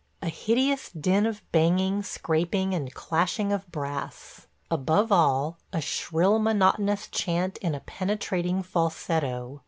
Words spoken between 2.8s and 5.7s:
clashing of brass. Above all